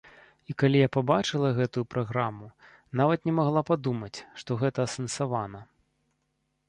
[0.51, 2.47] І калі я пабачыла гэтую праграму,
[3.01, 5.59] нават не магла падумаць, што гэта асэнсавана.